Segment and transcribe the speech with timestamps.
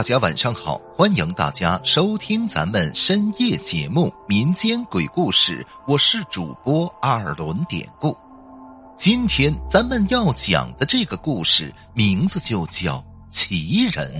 [0.00, 8.16] 大家晚上好，欢迎大家收听咱们深夜节目《民间鬼故事》，我是主播二轮典故。
[8.96, 12.96] 今天咱们要讲的这个故事名字就叫
[13.28, 14.10] 《奇人》。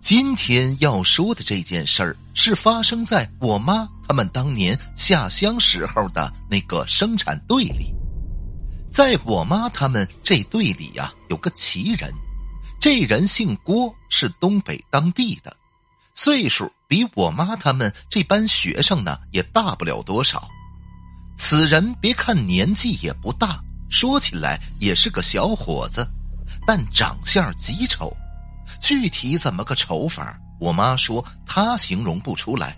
[0.00, 7.94] 今天要说的这件事儿是发生在我妈他们当年下乡时候的那个生产队里。
[8.90, 12.12] 在我妈他们这队里呀，有个奇人，
[12.80, 15.56] 这人姓郭，是东北当地的，
[16.14, 20.48] 岁数比我妈他们这班学生呢也大不了多少。
[21.36, 26.06] 此人别看年纪也不大，说起来也是个小伙子，
[26.66, 28.14] 但长相极丑，
[28.80, 32.76] 具体怎么个丑法，我妈说她形容不出来。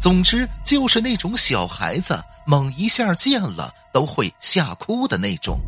[0.00, 5.58] 总之就是那种小孩子猛一下见了都会吓哭的那种。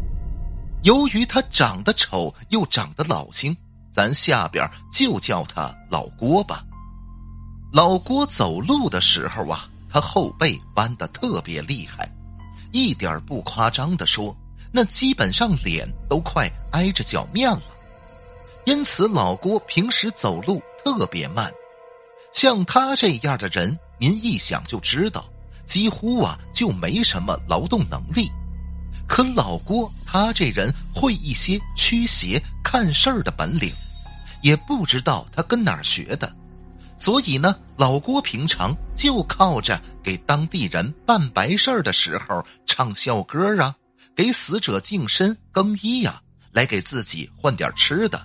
[0.83, 3.57] 由于他长得丑又长得老星，
[3.93, 6.63] 咱下边就叫他老郭吧。
[7.73, 12.09] 老郭走路的时候啊，他后背弯的特别厉害，
[12.71, 14.37] 一点不夸张的说，
[14.71, 17.63] 那基本上脸都快挨着脚面了。
[18.65, 21.53] 因此，老郭平时走路特别慢。
[22.33, 23.79] 像他这样的人。
[23.99, 25.29] 您一想就知道，
[25.67, 28.31] 几乎啊就没什么劳动能力。
[29.09, 33.73] 可老郭他这人会一些驱邪看事儿的本领，
[34.43, 36.33] 也不知道他跟哪儿学的。
[36.99, 43.75] 所以呢，老郭平常就靠着给当地人办白事儿的时候唱校歌啊，
[44.15, 46.21] 给死者净身更衣呀，
[46.53, 48.21] 来给自己换点吃的。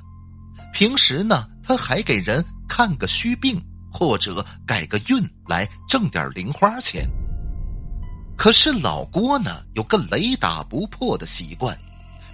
[0.73, 3.59] 平时呢，他还给人看个虚病。
[3.95, 7.07] 或者改个运来挣点零花钱。
[8.35, 11.77] 可是老郭呢，有个雷打不破的习惯，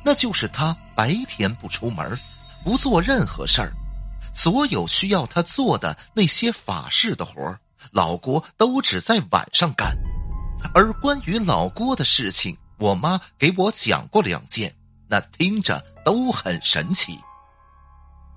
[0.03, 2.17] 那就是他白天不出门，
[2.63, 3.73] 不做任何事儿，
[4.33, 7.57] 所有需要他做的那些法事的活
[7.91, 9.95] 老郭都只在晚上干。
[10.73, 14.73] 而关于老郭的事情，我妈给我讲过两件，
[15.07, 17.17] 那听着都很神奇。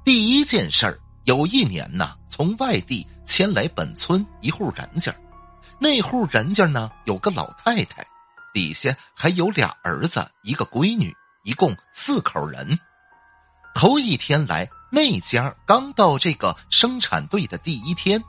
[0.05, 0.99] 第一件事儿。
[1.25, 5.15] 有一年呢，从外地迁来本村一户人家，
[5.79, 8.05] 那户人家呢有个老太太，
[8.53, 12.79] 底下还有俩儿子一个闺女，一共四口人。
[13.75, 18.23] 头一天来，那家刚到这个生产队的第一天，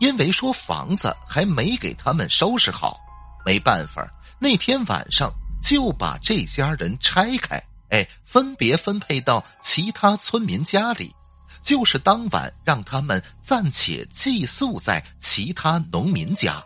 [0.00, 2.98] 因为说房子还没给他们收拾好，
[3.46, 4.06] 没办法，
[4.38, 5.32] 那天晚上
[5.62, 11.14] 就把这家人拆开，哎，分别分配到其他村民家里。
[11.62, 16.62] 就是当晚让他们暂且寄宿在其他农民家。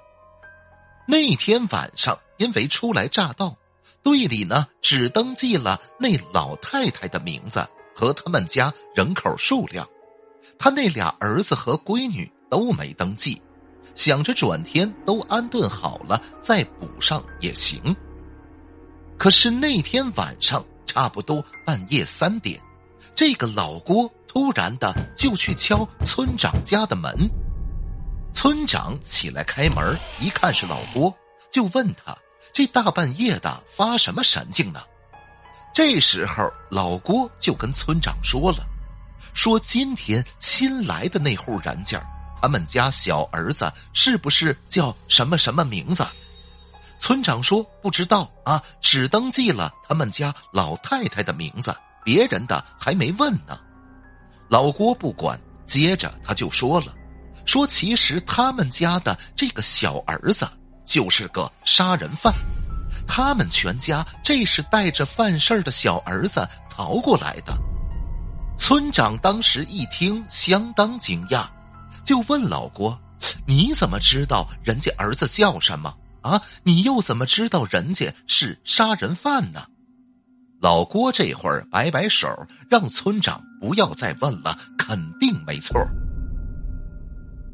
[1.07, 3.57] 那天晚上，因为初来乍到，
[4.03, 7.65] 队里呢只登记了那老太太的名字
[7.95, 9.87] 和他们家人口数量，
[10.59, 13.41] 他那俩儿子和闺女都没登记，
[13.95, 17.95] 想着转天都安顿好了再补上也行。
[19.19, 22.61] 可是那天晚上差不多半夜三点，
[23.15, 24.11] 这个老郭。
[24.37, 27.11] 突然的就去敲村长家的门，
[28.35, 31.11] 村长起来开门，一看是老郭，
[31.51, 32.15] 就问他
[32.53, 34.83] ：“这大半夜的发什么神经呢？”
[35.75, 38.59] 这时候老郭就跟村长说了
[39.33, 41.99] ：“说今天新来的那户人家，
[42.43, 46.05] 他们家小儿子是不是叫什么什么名字？”
[47.01, 51.75] 村长说：“不知道啊，只登记了他们家老太太的名字，
[52.05, 53.59] 别人的还没问呢。”
[54.49, 56.95] 老郭不管，接着他就说了
[57.45, 60.49] ：“说其实他们家的这个小儿子
[60.85, 62.33] 就是个杀人犯，
[63.07, 67.57] 他们全家这是带着犯事儿的小儿子逃过来的。”
[68.57, 71.47] 村长当时一听，相当惊讶，
[72.05, 72.99] 就问老郭
[73.47, 76.41] ：“你怎么知道人家儿子叫什么啊？
[76.63, 79.67] 你又怎么知道人家是杀人犯呢？”
[80.59, 82.29] 老郭这会儿摆摆手，
[82.71, 85.81] 让村长不要再问了，肯定没错。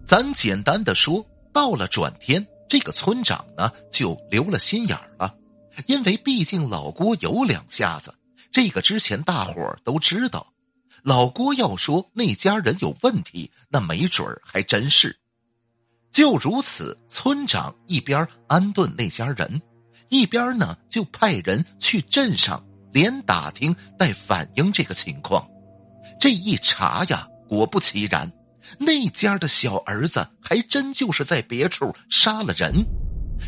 [0.04, 5.34] 咱简单的说，到了转天，这个村长呢就留了心眼了，
[5.86, 8.14] 因为毕竟老郭有两下子，
[8.50, 10.52] 这个之前大伙都知道。
[11.02, 15.16] 老郭要说那家人有问题，那没准还真是。
[16.10, 19.60] 就如此，村长一边安顿那家人，
[20.08, 22.62] 一边呢就派人去镇上。
[22.92, 25.48] 连打听带反映这个情况，
[26.22, 28.32] 这一查呀，果不其然，
[28.78, 32.72] 那家的小儿子还真就是在别处杀了人。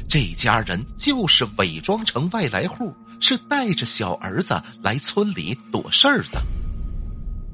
[0.09, 6.45] 这家人就是伪装成外来户，是带着小儿子来村里躲事儿的。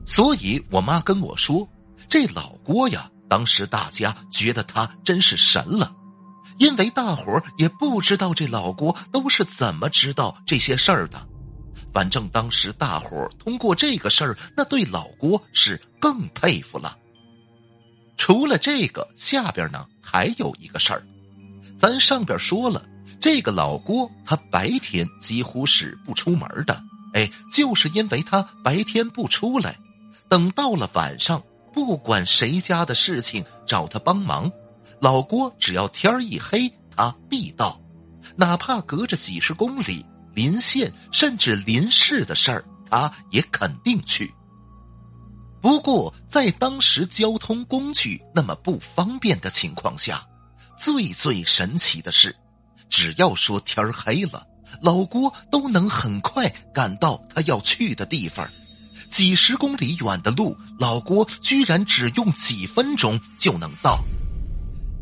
[0.06, 1.69] 所以我妈跟我说，
[2.08, 5.94] 这老郭呀，当时大家觉得他真是神了，
[6.56, 11.28] 因为大伙儿也不知道这老郭都是怎么知道这些事儿的。
[11.93, 16.97] 反正当时大伙儿通过这个事儿，那对老郭是更佩服了。
[18.17, 21.03] 除了这个，下边呢还有一个事儿，
[21.79, 22.85] 咱上边说了，
[23.21, 26.83] 这个老郭他白天几乎是不出门的，
[27.15, 29.77] 哎，就是因为他白天不出来，
[30.29, 31.43] 等到了晚上，
[31.73, 34.51] 不管谁家的事情找他帮忙，
[35.01, 37.81] 老郭只要天一黑，他必到，
[38.37, 40.05] 哪怕隔着几十公里。
[40.35, 44.32] 临县甚至临市的事儿，他也肯定去。
[45.61, 50.27] 不过，在当时交通工具那么不方便的情况下，
[50.79, 52.35] 最最神奇的是，
[52.88, 54.47] 只要说天黑了，
[54.81, 58.49] 老郭都能很快赶到他要去的地方。
[59.11, 64.03] 几十公里远的路，老郭居然只用几分钟就能到。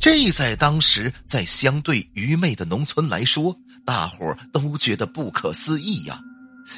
[0.01, 6.21] 这在当时，在相对愚昧的农村来说，大伙儿都觉得不可思议呀，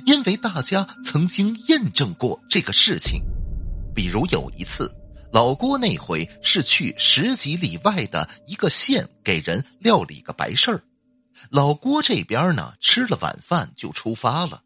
[0.07, 3.21] 因为大家曾经验证过这个事情。
[3.95, 4.91] 比如有一次，
[5.33, 10.83] 老郭那回是去十几里外的一个县给人料理个白事儿，
[11.51, 14.63] 老郭这边呢吃了晚饭就出发了，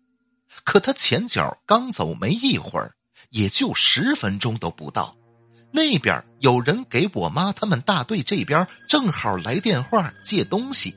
[0.62, 2.92] 可他前脚刚走没一会儿，
[3.30, 5.16] 也就十分钟都不到。
[5.74, 10.94] 那边有人给我妈他们大队这边正好来电话借东西，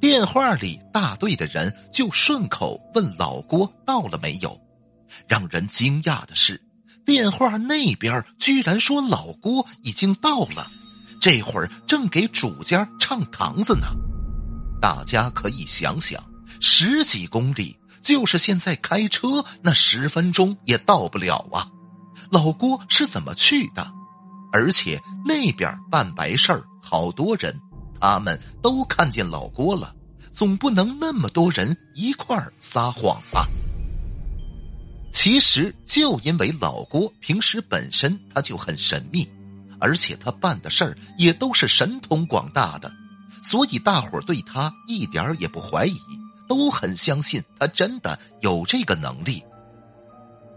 [0.00, 4.56] 电话里大队的人就顺口问老郭到了没有。
[5.26, 6.62] 让人惊讶的是，
[7.04, 10.70] 电话那边居然说老郭已经到了，
[11.20, 13.88] 这会儿正给主家唱堂子呢。
[14.80, 16.22] 大家可以想想，
[16.60, 21.68] 十几公里，就是现在开车那十分钟也到不了啊。
[22.32, 23.92] 老郭是怎么去的？
[24.54, 27.54] 而且那边办白事儿，好多人，
[28.00, 29.94] 他们都看见老郭了，
[30.32, 33.46] 总不能那么多人一块儿撒谎吧？
[35.12, 39.30] 其实就因为老郭平时本身他就很神秘，
[39.78, 42.90] 而且他办的事儿也都是神通广大的，
[43.42, 46.00] 所以大伙儿对他一点也不怀疑，
[46.48, 49.44] 都很相信他真的有这个能力。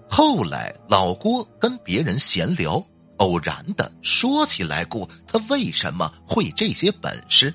[0.09, 2.83] 后来，老郭跟别人闲聊，
[3.17, 7.53] 偶然的说起来过他为什么会这些本事。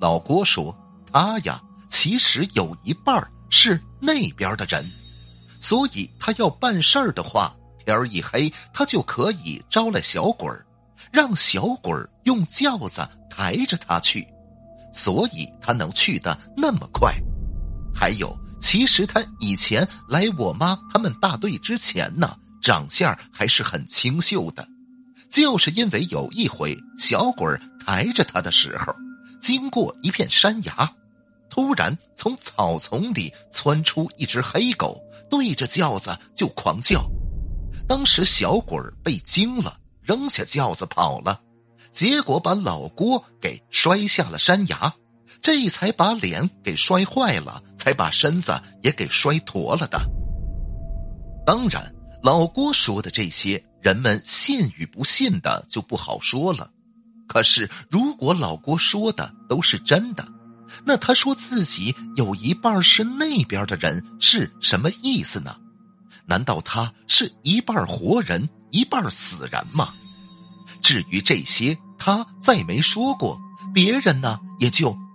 [0.00, 0.74] 老郭说
[1.12, 3.14] ：“他呀，其实有一半
[3.50, 4.88] 是那边的人，
[5.60, 7.54] 所以他要办事儿的话，
[7.84, 10.64] 天一黑，他就可以招来小鬼儿，
[11.10, 14.26] 让小鬼儿用轿子抬着他去，
[14.94, 17.12] 所以他能去的那么快。
[17.94, 24.66] 还有。”其实他以前来我妈他们大队之前呢，长相还是很清秀的，
[25.28, 28.94] 就是因为有一回小鬼抬着他的时候，
[29.40, 30.88] 经过一片山崖，
[31.50, 34.98] 突然从草丛里窜出一只黑狗，
[35.28, 37.04] 对着轿子就狂叫，
[37.88, 41.40] 当时小鬼被惊了，扔下轿子跑了，
[41.90, 44.94] 结果把老郭给摔下了山崖。
[45.40, 50.00] 这才把脸给摔坏了，才把身子也给摔驼了的。
[51.46, 51.92] 当然，
[52.22, 56.70] 老郭说的这些，人们信与不信的就不好说了。
[57.26, 60.26] 可是，如果老郭说的都是真的，
[60.84, 65.56] 那他说自己有一半是那边的人是什么意思呢？
[66.26, 69.92] 难道他是一半活人，一半死人吗？
[70.82, 73.40] 至于这些，他再没说过，
[73.74, 74.96] 别人呢也就。